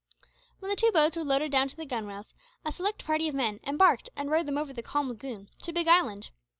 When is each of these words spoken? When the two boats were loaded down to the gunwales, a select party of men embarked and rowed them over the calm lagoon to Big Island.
When 0.57 0.69
the 0.69 0.75
two 0.75 0.89
boats 0.91 1.15
were 1.15 1.23
loaded 1.23 1.51
down 1.51 1.67
to 1.67 1.75
the 1.75 1.85
gunwales, 1.85 2.33
a 2.65 2.71
select 2.71 3.05
party 3.05 3.27
of 3.27 3.35
men 3.35 3.59
embarked 3.67 4.09
and 4.15 4.31
rowed 4.31 4.47
them 4.47 4.57
over 4.57 4.73
the 4.73 4.81
calm 4.81 5.07
lagoon 5.09 5.49
to 5.61 5.71
Big 5.71 5.87
Island. 5.87 6.31